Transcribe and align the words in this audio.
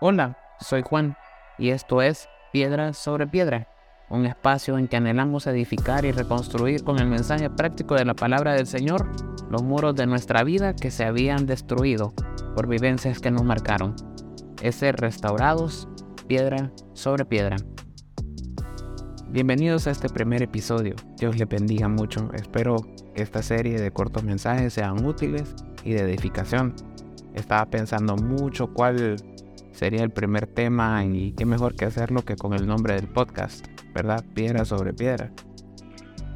Hola, 0.00 0.36
soy 0.58 0.82
Juan 0.82 1.16
y 1.56 1.70
esto 1.70 2.02
es 2.02 2.28
Piedra 2.52 2.92
sobre 2.94 3.28
Piedra, 3.28 3.68
un 4.10 4.26
espacio 4.26 4.76
en 4.76 4.88
que 4.88 4.96
anhelamos 4.96 5.46
edificar 5.46 6.04
y 6.04 6.10
reconstruir 6.10 6.82
con 6.82 6.98
el 6.98 7.06
mensaje 7.06 7.48
práctico 7.48 7.94
de 7.94 8.04
la 8.04 8.14
palabra 8.14 8.54
del 8.54 8.66
Señor 8.66 9.08
los 9.48 9.62
muros 9.62 9.94
de 9.94 10.06
nuestra 10.06 10.42
vida 10.42 10.74
que 10.74 10.90
se 10.90 11.04
habían 11.04 11.46
destruido 11.46 12.12
por 12.56 12.66
vivencias 12.66 13.20
que 13.20 13.30
nos 13.30 13.44
marcaron. 13.44 13.94
Es 14.60 14.74
ser 14.74 14.96
restaurados 14.96 15.88
piedra 16.26 16.72
sobre 16.94 17.24
piedra. 17.24 17.56
Bienvenidos 19.28 19.86
a 19.86 19.92
este 19.92 20.08
primer 20.08 20.42
episodio. 20.42 20.96
Dios 21.18 21.38
les 21.38 21.48
bendiga 21.48 21.88
mucho. 21.88 22.32
Espero 22.34 22.76
que 23.14 23.22
esta 23.22 23.42
serie 23.42 23.80
de 23.80 23.92
cortos 23.92 24.24
mensajes 24.24 24.72
sean 24.72 25.04
útiles 25.06 25.54
y 25.84 25.92
de 25.92 26.00
edificación. 26.00 26.74
Estaba 27.32 27.66
pensando 27.66 28.16
mucho 28.16 28.72
cuál 28.72 29.16
sería 29.74 30.02
el 30.02 30.10
primer 30.10 30.46
tema 30.46 31.04
y 31.04 31.32
qué 31.32 31.44
mejor 31.44 31.74
que 31.74 31.84
hacerlo 31.84 32.24
que 32.24 32.36
con 32.36 32.54
el 32.54 32.66
nombre 32.66 32.94
del 32.94 33.08
podcast, 33.08 33.66
¿verdad? 33.92 34.24
Piedra 34.34 34.64
sobre 34.64 34.94
piedra. 34.94 35.30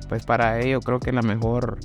Pues 0.09 0.25
para 0.25 0.61
ello 0.61 0.81
creo 0.81 1.01
que 1.01 1.13
la 1.13 1.23
mejor 1.23 1.79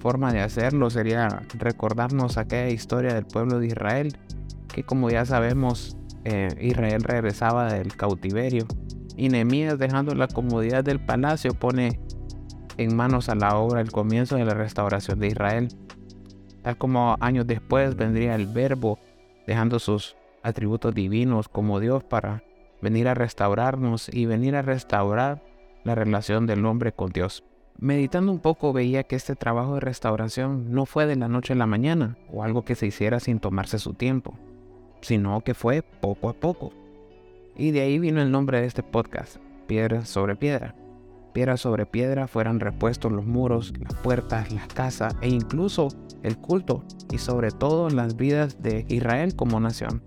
forma 0.00 0.32
de 0.32 0.40
hacerlo 0.40 0.90
sería 0.90 1.42
recordarnos 1.54 2.36
aquella 2.36 2.68
historia 2.68 3.14
del 3.14 3.24
pueblo 3.24 3.58
de 3.58 3.68
Israel, 3.68 4.16
que 4.72 4.82
como 4.82 5.10
ya 5.10 5.24
sabemos, 5.24 5.96
eh, 6.24 6.48
Israel 6.60 7.02
regresaba 7.02 7.72
del 7.72 7.96
cautiverio 7.96 8.66
y 9.16 9.28
Nehemías 9.28 9.78
dejando 9.78 10.14
la 10.14 10.28
comodidad 10.28 10.84
del 10.84 11.00
palacio 11.00 11.54
pone 11.54 12.00
en 12.76 12.94
manos 12.94 13.28
a 13.28 13.34
la 13.34 13.56
obra 13.56 13.80
el 13.80 13.90
comienzo 13.90 14.36
de 14.36 14.44
la 14.44 14.54
restauración 14.54 15.18
de 15.18 15.28
Israel. 15.28 15.68
Tal 16.62 16.76
como 16.76 17.16
años 17.20 17.46
después 17.46 17.96
vendría 17.96 18.34
el 18.34 18.46
verbo 18.46 18.98
dejando 19.46 19.78
sus 19.78 20.15
atributos 20.46 20.94
divinos 20.94 21.48
como 21.48 21.80
Dios 21.80 22.04
para 22.04 22.42
venir 22.80 23.08
a 23.08 23.14
restaurarnos 23.14 24.08
y 24.12 24.26
venir 24.26 24.54
a 24.54 24.62
restaurar 24.62 25.42
la 25.84 25.94
relación 25.94 26.46
del 26.46 26.64
hombre 26.64 26.92
con 26.92 27.10
Dios. 27.10 27.44
Meditando 27.78 28.32
un 28.32 28.38
poco 28.38 28.72
veía 28.72 29.02
que 29.02 29.16
este 29.16 29.36
trabajo 29.36 29.74
de 29.74 29.80
restauración 29.80 30.72
no 30.72 30.86
fue 30.86 31.06
de 31.06 31.16
la 31.16 31.28
noche 31.28 31.52
a 31.52 31.56
la 31.56 31.66
mañana 31.66 32.16
o 32.32 32.42
algo 32.42 32.64
que 32.64 32.74
se 32.74 32.86
hiciera 32.86 33.20
sin 33.20 33.40
tomarse 33.40 33.78
su 33.78 33.92
tiempo, 33.92 34.34
sino 35.00 35.40
que 35.42 35.54
fue 35.54 35.82
poco 35.82 36.28
a 36.28 36.34
poco. 36.34 36.72
Y 37.56 37.72
de 37.72 37.82
ahí 37.82 37.98
vino 37.98 38.22
el 38.22 38.30
nombre 38.30 38.60
de 38.60 38.66
este 38.66 38.82
podcast, 38.82 39.36
Piedra 39.66 40.04
sobre 40.04 40.36
Piedra. 40.36 40.74
Piedra 41.34 41.58
sobre 41.58 41.84
piedra 41.84 42.28
fueran 42.28 42.60
repuestos 42.60 43.12
los 43.12 43.26
muros, 43.26 43.74
las 43.78 43.92
puertas, 43.96 44.50
las 44.52 44.68
casas 44.68 45.14
e 45.20 45.28
incluso 45.28 45.88
el 46.22 46.38
culto 46.38 46.82
y 47.12 47.18
sobre 47.18 47.50
todo 47.50 47.90
las 47.90 48.16
vidas 48.16 48.62
de 48.62 48.86
Israel 48.88 49.36
como 49.36 49.60
nación. 49.60 50.02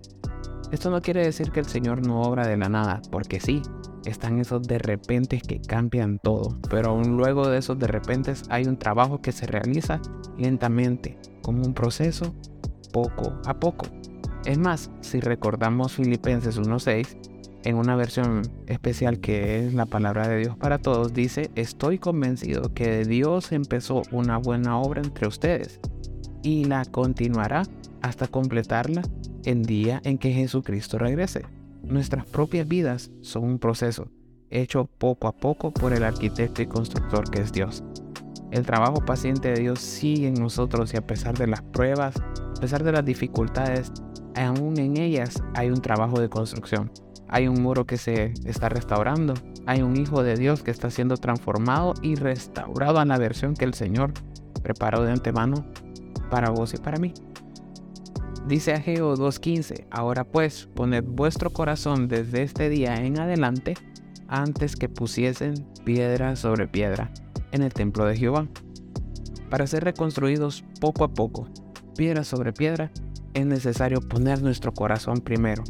Esto 0.72 0.90
no 0.90 1.02
quiere 1.02 1.24
decir 1.24 1.50
que 1.50 1.60
el 1.60 1.66
Señor 1.66 2.06
no 2.06 2.22
obra 2.22 2.46
de 2.46 2.56
la 2.56 2.68
nada, 2.68 3.02
porque 3.10 3.40
sí, 3.40 3.60
están 4.04 4.38
esos 4.38 4.62
de 4.62 4.78
repentes 4.78 5.42
que 5.42 5.60
cambian 5.60 6.18
todo, 6.18 6.56
pero 6.70 6.90
aún 6.90 7.16
luego 7.16 7.48
de 7.48 7.58
esos 7.58 7.78
de 7.78 7.88
repentes 7.88 8.44
hay 8.50 8.66
un 8.66 8.78
trabajo 8.78 9.20
que 9.20 9.32
se 9.32 9.46
realiza 9.46 10.00
lentamente, 10.38 11.18
como 11.42 11.64
un 11.64 11.74
proceso, 11.74 12.34
poco 12.92 13.34
a 13.46 13.54
poco. 13.54 13.86
Es 14.44 14.58
más, 14.58 14.90
si 15.00 15.20
recordamos 15.20 15.92
Filipenses 15.92 16.58
1.6, 16.58 17.16
en 17.64 17.76
una 17.76 17.94
versión 17.96 18.42
especial 18.66 19.20
que 19.20 19.66
es 19.66 19.74
la 19.74 19.86
palabra 19.86 20.28
de 20.28 20.38
Dios 20.38 20.56
para 20.56 20.78
todos, 20.78 21.12
dice, 21.12 21.50
estoy 21.56 21.98
convencido 21.98 22.72
que 22.72 23.04
Dios 23.04 23.52
empezó 23.52 24.02
una 24.12 24.38
buena 24.38 24.78
obra 24.78 25.02
entre 25.02 25.26
ustedes 25.26 25.80
y 26.42 26.64
la 26.64 26.84
continuará 26.86 27.64
hasta 28.00 28.28
completarla 28.28 29.02
el 29.44 29.64
día 29.64 30.00
en 30.04 30.18
que 30.18 30.32
Jesucristo 30.32 30.98
regrese. 30.98 31.44
Nuestras 31.82 32.26
propias 32.26 32.68
vidas 32.68 33.10
son 33.22 33.44
un 33.44 33.58
proceso 33.58 34.08
hecho 34.50 34.86
poco 34.98 35.28
a 35.28 35.32
poco 35.32 35.70
por 35.70 35.92
el 35.92 36.04
arquitecto 36.04 36.62
y 36.62 36.66
constructor 36.66 37.30
que 37.30 37.40
es 37.40 37.52
Dios. 37.52 37.82
El 38.50 38.66
trabajo 38.66 39.04
paciente 39.04 39.48
de 39.52 39.60
Dios 39.60 39.78
sigue 39.78 40.26
en 40.26 40.34
nosotros 40.34 40.92
y 40.92 40.96
a 40.96 41.06
pesar 41.06 41.38
de 41.38 41.46
las 41.46 41.62
pruebas, 41.62 42.16
a 42.16 42.60
pesar 42.60 42.82
de 42.82 42.92
las 42.92 43.04
dificultades, 43.04 43.92
aún 44.34 44.78
en 44.78 44.96
ellas 44.96 45.42
hay 45.54 45.70
un 45.70 45.80
trabajo 45.80 46.20
de 46.20 46.28
construcción. 46.28 46.90
Hay 47.28 47.46
un 47.46 47.62
muro 47.62 47.86
que 47.86 47.96
se 47.96 48.34
está 48.44 48.68
restaurando, 48.68 49.34
hay 49.66 49.82
un 49.82 49.96
hijo 49.96 50.24
de 50.24 50.34
Dios 50.36 50.64
que 50.64 50.72
está 50.72 50.90
siendo 50.90 51.16
transformado 51.16 51.94
y 52.02 52.16
restaurado 52.16 52.98
a 52.98 53.04
la 53.04 53.18
versión 53.18 53.54
que 53.54 53.64
el 53.64 53.74
Señor 53.74 54.12
preparó 54.64 55.04
de 55.04 55.12
antemano 55.12 55.64
para 56.28 56.50
vos 56.50 56.74
y 56.74 56.78
para 56.78 56.98
mí. 56.98 57.14
Dice 58.48 58.72
Ageo 58.72 59.14
2.15, 59.16 59.86
ahora 59.90 60.24
pues 60.24 60.68
poned 60.74 61.04
vuestro 61.04 61.50
corazón 61.50 62.08
desde 62.08 62.42
este 62.42 62.68
día 62.68 62.96
en 62.96 63.20
adelante 63.20 63.74
antes 64.28 64.76
que 64.76 64.88
pusiesen 64.88 65.66
piedra 65.84 66.36
sobre 66.36 66.66
piedra 66.66 67.12
en 67.52 67.62
el 67.62 67.72
templo 67.72 68.06
de 68.06 68.16
Jehová. 68.16 68.48
Para 69.50 69.66
ser 69.66 69.84
reconstruidos 69.84 70.64
poco 70.80 71.04
a 71.04 71.12
poco, 71.12 71.48
piedra 71.96 72.24
sobre 72.24 72.52
piedra, 72.52 72.90
es 73.34 73.46
necesario 73.46 74.00
poner 74.00 74.42
nuestro 74.42 74.72
corazón 74.72 75.20
primero. 75.20 75.62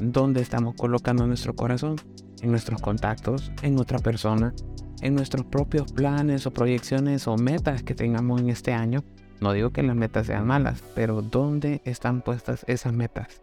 ¿Dónde 0.00 0.40
estamos 0.42 0.74
colocando 0.76 1.26
nuestro 1.26 1.54
corazón? 1.54 1.96
En 2.40 2.50
nuestros 2.50 2.80
contactos, 2.80 3.50
en 3.62 3.78
otra 3.78 3.98
persona, 3.98 4.54
en 5.00 5.14
nuestros 5.14 5.44
propios 5.46 5.92
planes 5.92 6.46
o 6.46 6.52
proyecciones 6.52 7.26
o 7.26 7.36
metas 7.36 7.82
que 7.82 7.94
tengamos 7.94 8.40
en 8.40 8.48
este 8.48 8.72
año 8.72 9.04
no 9.42 9.52
digo 9.52 9.70
que 9.70 9.82
las 9.82 9.96
metas 9.96 10.28
sean 10.28 10.46
malas, 10.46 10.82
pero 10.94 11.20
¿dónde 11.20 11.82
están 11.84 12.22
puestas 12.22 12.64
esas 12.68 12.92
metas? 12.92 13.42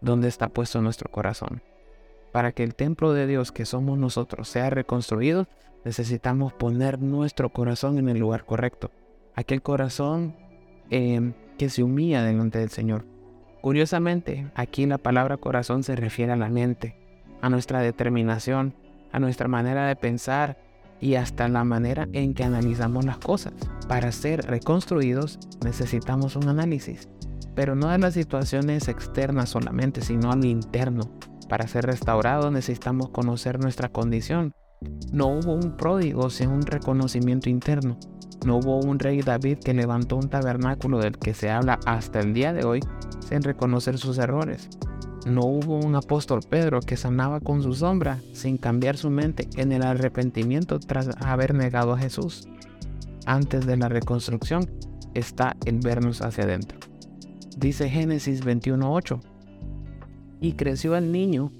¿Dónde 0.00 0.28
está 0.28 0.48
puesto 0.48 0.82
nuestro 0.82 1.10
corazón? 1.10 1.62
Para 2.32 2.52
que 2.52 2.64
el 2.64 2.74
templo 2.74 3.12
de 3.12 3.26
Dios 3.26 3.52
que 3.52 3.64
somos 3.64 3.96
nosotros 3.96 4.48
sea 4.48 4.68
reconstruido, 4.70 5.46
necesitamos 5.84 6.52
poner 6.52 7.00
nuestro 7.00 7.50
corazón 7.50 7.96
en 7.98 8.08
el 8.08 8.18
lugar 8.18 8.44
correcto. 8.44 8.90
Aquel 9.36 9.62
corazón 9.62 10.34
em, 10.90 11.32
que 11.58 11.70
se 11.70 11.82
humilla 11.82 12.22
delante 12.22 12.58
del 12.58 12.70
Señor. 12.70 13.04
Curiosamente, 13.60 14.50
aquí 14.54 14.84
la 14.86 14.98
palabra 14.98 15.36
corazón 15.36 15.82
se 15.84 15.96
refiere 15.96 16.32
a 16.32 16.36
la 16.36 16.48
mente, 16.48 16.96
a 17.40 17.48
nuestra 17.48 17.80
determinación, 17.80 18.74
a 19.12 19.20
nuestra 19.20 19.48
manera 19.48 19.86
de 19.86 19.96
pensar, 19.96 20.58
y 21.00 21.14
hasta 21.14 21.48
la 21.48 21.64
manera 21.64 22.08
en 22.12 22.34
que 22.34 22.44
analizamos 22.44 23.04
las 23.04 23.18
cosas. 23.18 23.52
Para 23.88 24.12
ser 24.12 24.46
reconstruidos 24.46 25.38
necesitamos 25.64 26.36
un 26.36 26.48
análisis, 26.48 27.08
pero 27.54 27.74
no 27.74 27.88
de 27.88 27.98
las 27.98 28.14
situaciones 28.14 28.88
externas 28.88 29.50
solamente, 29.50 30.00
sino 30.00 30.30
al 30.32 30.44
interno. 30.44 31.10
Para 31.48 31.68
ser 31.68 31.86
restaurados 31.86 32.50
necesitamos 32.52 33.10
conocer 33.10 33.60
nuestra 33.60 33.88
condición. 33.88 34.52
No 35.12 35.28
hubo 35.28 35.54
un 35.54 35.76
pródigo 35.76 36.28
sin 36.30 36.50
un 36.50 36.62
reconocimiento 36.62 37.48
interno. 37.48 37.98
No 38.44 38.58
hubo 38.58 38.80
un 38.80 38.98
rey 38.98 39.22
David 39.22 39.58
que 39.58 39.74
levantó 39.74 40.16
un 40.16 40.28
tabernáculo 40.28 40.98
del 40.98 41.18
que 41.18 41.34
se 41.34 41.50
habla 41.50 41.78
hasta 41.86 42.20
el 42.20 42.34
día 42.34 42.52
de 42.52 42.64
hoy 42.64 42.80
sin 43.28 43.42
reconocer 43.42 43.98
sus 43.98 44.18
errores. 44.18 44.68
No 45.26 45.40
hubo 45.40 45.80
un 45.80 45.96
apóstol 45.96 46.38
Pedro 46.48 46.78
que 46.78 46.96
sanaba 46.96 47.40
con 47.40 47.60
su 47.60 47.74
sombra 47.74 48.20
sin 48.32 48.58
cambiar 48.58 48.96
su 48.96 49.10
mente 49.10 49.48
en 49.56 49.72
el 49.72 49.82
arrepentimiento 49.82 50.78
tras 50.78 51.08
haber 51.20 51.52
negado 51.52 51.92
a 51.92 51.98
Jesús. 51.98 52.46
Antes 53.26 53.66
de 53.66 53.76
la 53.76 53.88
reconstrucción 53.88 54.70
está 55.14 55.56
el 55.64 55.80
vernos 55.80 56.22
hacia 56.22 56.44
adentro. 56.44 56.78
Dice 57.56 57.90
Génesis 57.90 58.44
21:8. 58.44 59.20
Y 60.40 60.52
creció 60.52 60.94
el 60.94 61.10
niño 61.10 61.50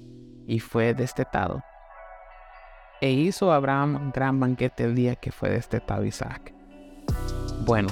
y 0.47 0.59
fue 0.59 0.93
destetado. 0.93 1.61
E 3.01 3.11
hizo 3.11 3.51
Abraham 3.51 3.95
un 3.95 4.11
gran 4.11 4.39
banquete 4.39 4.85
el 4.85 4.95
día 4.95 5.15
que 5.17 5.33
fue 5.33 5.49
destetado 5.49 6.05
Isaac. 6.05 6.53
Bueno, 7.65 7.89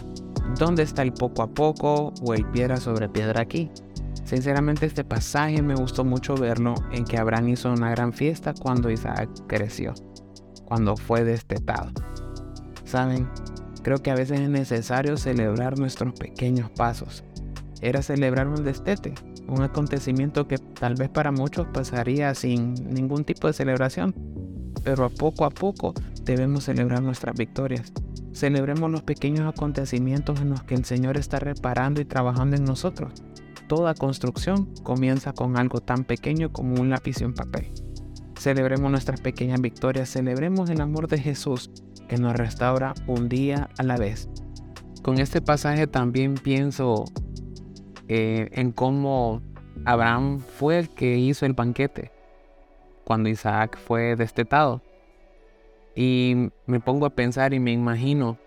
¿dónde 0.58 0.84
está 0.84 1.02
el 1.02 1.12
poco 1.12 1.42
a 1.42 1.48
poco 1.48 2.14
o 2.22 2.34
el 2.34 2.46
piedra 2.46 2.78
sobre 2.78 3.10
piedra 3.10 3.42
aquí? 3.42 3.70
Sinceramente 4.26 4.88
este 4.88 5.04
pasaje 5.04 5.62
me 5.62 5.76
gustó 5.76 6.04
mucho 6.04 6.36
verlo 6.36 6.74
en 6.92 7.06
que 7.06 7.18
Abraham 7.18 7.50
hizo 7.50 7.72
una 7.72 7.92
gran 7.92 8.12
fiesta 8.12 8.56
cuando 8.60 8.90
Isaac 8.90 9.30
creció, 9.48 9.94
cuando 10.66 10.98
fue 10.98 11.24
destetado. 11.24 11.92
Saben, 12.86 13.30
creo 13.84 14.02
que 14.02 14.10
a 14.10 14.16
veces 14.16 14.40
es 14.40 14.50
necesario 14.50 15.16
celebrar 15.18 15.78
nuestros 15.78 16.16
pequeños 16.16 16.72
pasos. 16.72 17.24
Era 17.82 18.02
celebrar 18.02 18.48
un 18.48 18.64
destete, 18.64 19.14
un 19.48 19.62
acontecimiento 19.62 20.48
que 20.48 20.58
tal 20.58 20.96
vez 20.96 21.10
para 21.10 21.32
muchos 21.32 21.68
pasaría 21.68 22.34
sin 22.34 22.74
ningún 22.90 23.26
tipo 23.26 23.46
de 23.46 23.54
celebración, 23.54 24.16
pero 24.84 25.08
poco 25.12 25.46
a 25.46 25.52
poco 25.52 25.94
debemos 26.24 26.64
celebrar 26.64 27.04
nuestras 27.04 27.38
victorias. 27.38 27.94
Celebremos 28.34 28.90
los 28.90 29.04
pequeños 29.04 29.48
acontecimientos 29.48 30.42
en 30.42 30.50
los 30.50 30.64
que 30.64 30.74
el 30.74 30.84
Señor 30.84 31.16
está 31.16 31.38
reparando 31.38 32.02
y 32.02 32.06
trabajando 32.06 32.56
en 32.56 32.66
nosotros 32.66 33.14
toda 33.68 33.94
construcción 33.94 34.74
comienza 34.84 35.34
con 35.34 35.58
algo 35.58 35.82
tan 35.82 36.04
pequeño 36.04 36.52
como 36.52 36.82
un 36.82 36.90
lápiz 36.90 37.22
y 37.22 37.26
un 37.26 37.34
papel. 37.34 37.72
Celebremos 38.38 38.92
nuestras 38.92 39.22
pequeñas 39.22 39.62
victorias, 39.62 40.10
celebremos 40.10 40.70
el 40.70 40.82
amor 40.82 41.08
de 41.08 41.20
Jesús 41.20 41.72
que 42.08 42.18
nos 42.18 42.36
restaura 42.36 42.94
un 43.08 43.30
día 43.30 43.70
a 43.78 43.84
la 43.84 43.98
vez. 43.98 44.30
Con 45.02 45.20
este 45.20 45.42
pasaje 45.42 45.88
también 45.88 46.36
pienso 46.36 47.06
eh, 48.08 48.50
en 48.52 48.72
cómo 48.72 49.42
Abraham 49.86 50.40
fue 50.40 50.80
el 50.80 50.90
que 50.90 51.18
hizo 51.18 51.46
el 51.46 51.54
banquete 51.54 52.12
cuando 53.04 53.30
Isaac 53.30 53.78
fue 53.78 54.16
destetado. 54.16 54.82
Y 55.96 56.50
me 56.66 56.80
pongo 56.80 57.06
a 57.06 57.12
pensar 57.12 57.54
y 57.54 57.60
me 57.60 57.72
imagino 57.72 58.38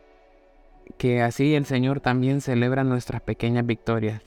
que 0.99 1.23
así 1.23 1.55
el 1.55 1.65
Señor 1.65 2.01
también 2.01 2.41
celebra 2.41 2.85
nuestras 2.85 3.23
pequeñas 3.23 3.65
victorias. 3.65 4.23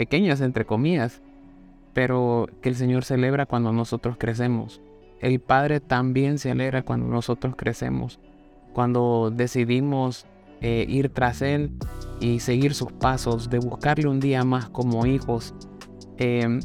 Pequeñas 0.00 0.40
entre 0.40 0.64
comillas, 0.64 1.20
pero 1.92 2.46
que 2.62 2.70
el 2.70 2.74
Señor 2.74 3.04
celebra 3.04 3.44
cuando 3.44 3.70
nosotros 3.70 4.16
crecemos. 4.18 4.80
El 5.20 5.40
Padre 5.40 5.78
también 5.78 6.38
se 6.38 6.50
alegra 6.50 6.82
cuando 6.82 7.06
nosotros 7.06 7.54
crecemos, 7.54 8.18
cuando 8.72 9.30
decidimos 9.30 10.24
eh, 10.62 10.86
ir 10.88 11.10
tras 11.10 11.42
Él 11.42 11.72
y 12.18 12.40
seguir 12.40 12.72
sus 12.72 12.90
pasos, 12.92 13.50
de 13.50 13.58
buscarle 13.58 14.08
un 14.08 14.20
día 14.20 14.42
más 14.42 14.70
como 14.70 15.04
hijos, 15.04 15.54
em, 16.16 16.60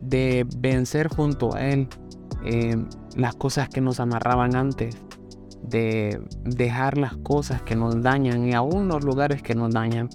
de 0.00 0.44
vencer 0.56 1.06
junto 1.06 1.54
a 1.54 1.64
Él 1.64 1.86
em, 2.44 2.88
las 3.14 3.36
cosas 3.36 3.68
que 3.68 3.80
nos 3.80 4.00
amarraban 4.00 4.56
antes, 4.56 4.96
de 5.62 6.20
dejar 6.42 6.98
las 6.98 7.16
cosas 7.18 7.62
que 7.62 7.76
nos 7.76 8.02
dañan 8.02 8.48
y 8.48 8.52
aún 8.52 8.88
los 8.88 9.04
lugares 9.04 9.42
que 9.42 9.54
nos 9.54 9.72
dañan. 9.72 10.08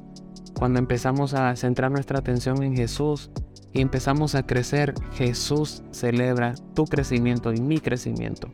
Cuando 0.58 0.80
empezamos 0.80 1.34
a 1.34 1.56
centrar 1.56 1.92
nuestra 1.92 2.20
atención 2.20 2.64
en 2.64 2.76
Jesús 2.76 3.30
y 3.74 3.82
empezamos 3.82 4.36
a 4.36 4.46
crecer, 4.46 4.94
Jesús 5.14 5.84
celebra 5.92 6.56
tu 6.74 6.86
crecimiento 6.86 7.54
y 7.54 7.60
mi 7.60 7.80
crecimiento. 7.80 8.50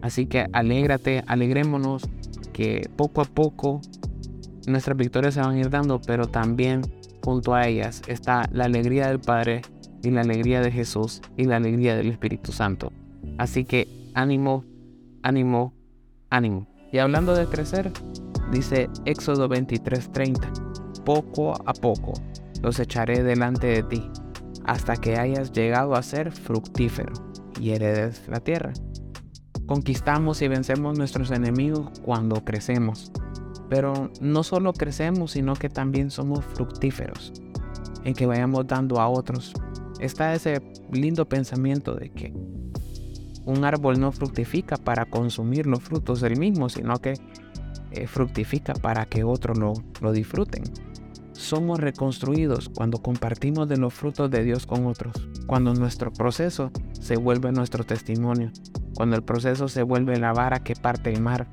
Así 0.00 0.26
que 0.26 0.46
alégrate, 0.52 1.22
alegrémonos 1.26 2.08
que 2.52 2.90
poco 2.96 3.20
a 3.20 3.24
poco 3.24 3.80
nuestras 4.66 4.96
victorias 4.96 5.34
se 5.34 5.40
van 5.40 5.54
a 5.54 5.60
ir 5.60 5.70
dando, 5.70 6.00
pero 6.00 6.26
también 6.26 6.82
junto 7.24 7.54
a 7.54 7.68
ellas 7.68 8.02
está 8.08 8.48
la 8.52 8.64
alegría 8.64 9.06
del 9.06 9.20
Padre 9.20 9.62
y 10.02 10.10
la 10.10 10.22
alegría 10.22 10.60
de 10.60 10.72
Jesús 10.72 11.22
y 11.36 11.44
la 11.44 11.56
alegría 11.56 11.96
del 11.96 12.10
Espíritu 12.10 12.50
Santo. 12.50 12.92
Así 13.38 13.64
que 13.64 13.86
ánimo, 14.14 14.64
ánimo, 15.22 15.72
ánimo. 16.30 16.66
Y 16.92 16.98
hablando 16.98 17.34
de 17.34 17.46
crecer, 17.46 17.92
dice 18.50 18.90
Éxodo 19.04 19.48
23:30, 19.48 20.81
poco 21.04 21.54
a 21.66 21.72
poco 21.72 22.14
los 22.62 22.78
echaré 22.78 23.22
delante 23.22 23.66
de 23.66 23.82
ti, 23.82 24.10
hasta 24.64 24.96
que 24.96 25.18
hayas 25.18 25.52
llegado 25.52 25.94
a 25.94 26.02
ser 26.02 26.30
fructífero 26.32 27.12
y 27.60 27.70
heredes 27.70 28.22
la 28.28 28.40
tierra. 28.40 28.72
Conquistamos 29.66 30.42
y 30.42 30.48
vencemos 30.48 30.98
nuestros 30.98 31.30
enemigos 31.30 32.00
cuando 32.04 32.44
crecemos. 32.44 33.10
Pero 33.68 34.10
no 34.20 34.42
solo 34.42 34.72
crecemos, 34.72 35.32
sino 35.32 35.54
que 35.54 35.68
también 35.68 36.10
somos 36.10 36.44
fructíferos, 36.44 37.32
en 38.04 38.14
que 38.14 38.26
vayamos 38.26 38.66
dando 38.66 39.00
a 39.00 39.08
otros. 39.08 39.54
Está 39.98 40.34
ese 40.34 40.60
lindo 40.90 41.26
pensamiento 41.26 41.94
de 41.94 42.10
que 42.10 42.34
un 43.44 43.64
árbol 43.64 43.98
no 43.98 44.12
fructifica 44.12 44.76
para 44.76 45.06
consumir 45.06 45.66
los 45.66 45.82
frutos 45.82 46.20
del 46.20 46.38
mismo, 46.38 46.68
sino 46.68 47.00
que 47.00 47.14
eh, 47.94 48.06
fructifica 48.06 48.74
para 48.74 49.06
que 49.06 49.24
otros 49.24 49.58
lo, 49.58 49.74
lo 50.00 50.12
disfruten. 50.12 50.64
Somos 51.32 51.80
reconstruidos 51.80 52.68
cuando 52.68 52.98
compartimos 52.98 53.68
de 53.68 53.76
los 53.76 53.92
frutos 53.92 54.30
de 54.30 54.44
Dios 54.44 54.66
con 54.66 54.86
otros, 54.86 55.28
cuando 55.46 55.74
nuestro 55.74 56.12
proceso 56.12 56.70
se 56.92 57.16
vuelve 57.16 57.52
nuestro 57.52 57.84
testimonio, 57.84 58.52
cuando 58.94 59.16
el 59.16 59.22
proceso 59.22 59.68
se 59.68 59.82
vuelve 59.82 60.18
la 60.18 60.32
vara 60.32 60.60
que 60.60 60.74
parte 60.74 61.12
el 61.12 61.20
mar, 61.20 61.48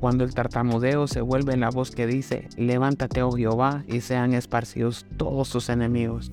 cuando 0.00 0.24
el 0.24 0.34
tartamudeo 0.34 1.06
se 1.06 1.20
vuelve 1.20 1.56
la 1.56 1.70
voz 1.70 1.90
que 1.90 2.06
dice, 2.06 2.48
levántate, 2.56 3.22
oh 3.22 3.32
Jehová, 3.32 3.84
y 3.86 4.00
sean 4.00 4.32
esparcidos 4.32 5.06
todos 5.16 5.50
tus 5.50 5.68
enemigos. 5.68 6.32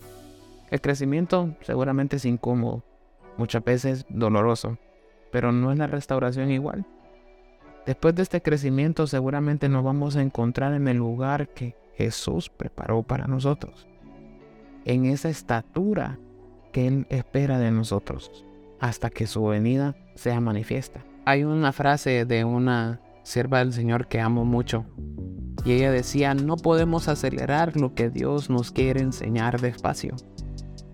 El 0.69 0.81
crecimiento 0.81 1.55
seguramente 1.61 2.17
es 2.17 2.25
incómodo, 2.25 2.83
muchas 3.37 3.63
veces 3.63 4.05
doloroso, 4.09 4.77
pero 5.31 5.51
no 5.51 5.71
es 5.71 5.77
la 5.77 5.87
restauración 5.87 6.51
igual. 6.51 6.85
Después 7.85 8.15
de 8.15 8.23
este 8.23 8.41
crecimiento 8.41 9.05
seguramente 9.05 9.69
nos 9.69 9.83
vamos 9.83 10.15
a 10.15 10.21
encontrar 10.21 10.73
en 10.73 10.87
el 10.87 10.97
lugar 10.97 11.49
que 11.49 11.75
Jesús 11.95 12.49
preparó 12.49 13.03
para 13.03 13.27
nosotros, 13.27 13.87
en 14.85 15.05
esa 15.05 15.29
estatura 15.29 16.17
que 16.71 16.87
Él 16.87 17.05
espera 17.09 17.59
de 17.59 17.71
nosotros, 17.71 18.43
hasta 18.79 19.09
que 19.09 19.27
su 19.27 19.45
venida 19.45 19.95
sea 20.15 20.41
manifiesta. 20.41 21.05
Hay 21.25 21.43
una 21.43 21.71
frase 21.71 22.25
de 22.25 22.43
una 22.43 23.01
sierva 23.23 23.59
del 23.59 23.71
Señor 23.71 24.07
que 24.07 24.19
amo 24.19 24.45
mucho, 24.45 24.85
y 25.63 25.73
ella 25.73 25.91
decía, 25.91 26.33
no 26.33 26.57
podemos 26.57 27.07
acelerar 27.07 27.75
lo 27.77 27.93
que 27.93 28.09
Dios 28.09 28.49
nos 28.49 28.71
quiere 28.71 29.01
enseñar 29.01 29.61
despacio. 29.61 30.15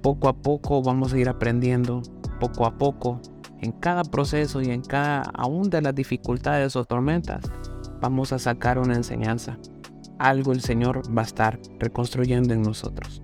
Poco 0.02 0.28
a 0.28 0.34
poco 0.34 0.82
vamos 0.82 1.14
a 1.14 1.18
ir 1.18 1.30
aprendiendo, 1.30 2.02
poco 2.40 2.66
a 2.66 2.78
poco 2.78 3.22
en 3.62 3.72
cada 3.72 4.04
proceso 4.04 4.62
y 4.62 4.72
en 4.72 4.82
cada, 4.82 5.22
aún 5.22 5.70
de 5.70 5.82
las 5.82 5.96
dificultades 5.96 6.76
o 6.76 6.84
tormentas, 6.86 7.44
vamos 8.02 8.34
a 8.34 8.40
sacar 8.40 8.80
una 8.80 8.96
enseñanza. 8.96 9.58
Algo 10.18 10.52
el 10.52 10.62
Señor 10.62 11.02
va 11.16 11.22
a 11.22 11.26
estar 11.26 11.60
reconstruyendo 11.80 12.54
en 12.54 12.64
nosotros. 12.64 13.22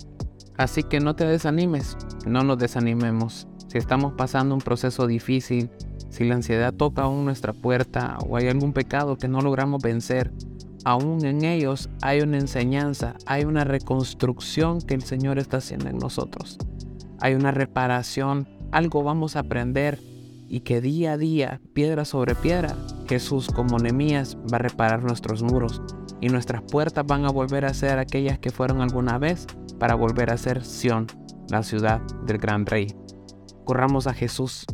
Así 0.57 0.83
que 0.83 0.99
no 0.99 1.15
te 1.15 1.25
desanimes, 1.25 1.97
no 2.25 2.43
nos 2.43 2.57
desanimemos. 2.57 3.47
Si 3.67 3.77
estamos 3.77 4.13
pasando 4.13 4.55
un 4.55 4.61
proceso 4.61 5.05
difícil, 5.05 5.69
si 6.09 6.23
la 6.23 6.35
ansiedad 6.35 6.73
toca 6.73 7.03
aún 7.03 7.25
nuestra 7.25 7.53
puerta 7.53 8.17
o 8.27 8.37
hay 8.37 8.47
algún 8.47 8.73
pecado 8.73 9.17
que 9.17 9.27
no 9.27 9.41
logramos 9.41 9.81
vencer, 9.81 10.31
aún 10.83 11.25
en 11.25 11.43
ellos 11.43 11.89
hay 12.01 12.21
una 12.21 12.37
enseñanza, 12.37 13.15
hay 13.25 13.43
una 13.45 13.63
reconstrucción 13.63 14.81
que 14.81 14.93
el 14.93 15.03
Señor 15.03 15.37
está 15.37 15.57
haciendo 15.57 15.89
en 15.89 15.97
nosotros. 15.97 16.57
Hay 17.19 17.33
una 17.33 17.51
reparación, 17.51 18.47
algo 18.71 19.03
vamos 19.03 19.35
a 19.35 19.39
aprender 19.39 19.99
y 20.49 20.61
que 20.61 20.81
día 20.81 21.13
a 21.13 21.17
día, 21.17 21.61
piedra 21.73 22.05
sobre 22.05 22.35
piedra, 22.35 22.75
Jesús 23.07 23.49
como 23.53 23.79
Nemías 23.79 24.37
va 24.51 24.57
a 24.57 24.59
reparar 24.59 25.03
nuestros 25.03 25.43
muros 25.43 25.81
y 26.21 26.29
nuestras 26.29 26.61
puertas 26.63 27.05
van 27.05 27.25
a 27.25 27.31
volver 27.31 27.65
a 27.65 27.73
ser 27.73 27.99
aquellas 27.99 28.39
que 28.39 28.51
fueron 28.51 28.81
alguna 28.81 29.17
vez 29.17 29.45
para 29.79 29.95
volver 29.95 30.31
a 30.31 30.37
ser 30.37 30.63
Sión, 30.63 31.07
la 31.49 31.63
ciudad 31.63 32.01
del 32.25 32.37
gran 32.37 32.65
rey. 32.65 32.87
Corramos 33.65 34.07
a 34.07 34.13
Jesús, 34.13 34.65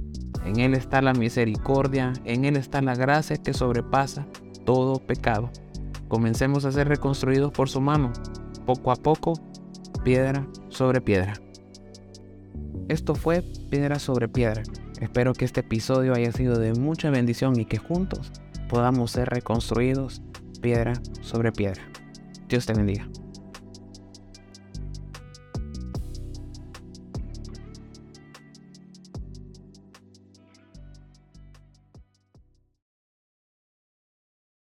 en 0.45 0.59
Él 0.59 0.73
está 0.73 1.01
la 1.01 1.13
misericordia, 1.13 2.13
en 2.25 2.45
Él 2.45 2.55
está 2.55 2.81
la 2.81 2.95
gracia 2.95 3.37
que 3.37 3.53
sobrepasa 3.53 4.27
todo 4.65 4.99
pecado. 4.99 5.49
Comencemos 6.07 6.65
a 6.65 6.71
ser 6.71 6.87
reconstruidos 6.87 7.51
por 7.51 7.69
su 7.69 7.81
mano, 7.81 8.13
poco 8.65 8.91
a 8.91 8.95
poco, 8.95 9.33
piedra 10.03 10.47
sobre 10.69 11.01
piedra. 11.01 11.33
Esto 12.87 13.15
fue 13.15 13.43
Piedra 13.69 13.97
sobre 13.97 14.27
Piedra 14.27 14.61
Espero 15.03 15.33
que 15.33 15.43
este 15.43 15.59
episodio 15.59 16.13
haya 16.13 16.31
sido 16.31 16.57
de 16.57 16.71
mucha 16.73 17.09
bendición 17.09 17.59
y 17.59 17.65
que 17.65 17.77
juntos 17.77 18.31
podamos 18.69 19.11
ser 19.11 19.27
reconstruidos 19.27 20.21
piedra 20.61 20.93
sobre 21.19 21.51
piedra. 21.51 21.83
Dios 22.47 22.65
te 22.65 22.73
bendiga. 22.73 23.05